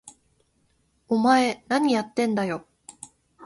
[1.09, 2.65] お前、なにやってんだよ！？